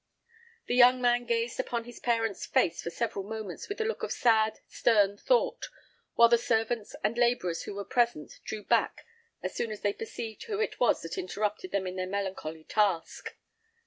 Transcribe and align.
The 0.65 0.73
young 0.73 0.99
man 0.99 1.25
gazed 1.25 1.59
upon 1.59 1.83
his 1.83 1.99
parent's 1.99 2.47
face 2.47 2.81
for 2.81 2.89
several 2.89 3.23
moments 3.23 3.69
with 3.69 3.79
a 3.79 3.83
look 3.85 4.01
of 4.01 4.11
sad, 4.11 4.57
stern 4.67 5.15
thought, 5.15 5.67
while 6.15 6.27
the 6.27 6.39
servants 6.39 6.95
and 7.03 7.15
labourers 7.19 7.65
who 7.65 7.75
were 7.75 7.85
present 7.85 8.39
drew 8.43 8.63
back 8.63 9.05
as 9.43 9.53
soon 9.53 9.69
as 9.69 9.81
they 9.81 9.93
perceived 9.93 10.41
who 10.45 10.59
it 10.59 10.79
was 10.79 11.03
that 11.03 11.19
interrupted 11.19 11.71
them 11.71 11.85
in 11.85 11.97
their 11.97 12.07
melancholy 12.07 12.63
task. 12.63 13.35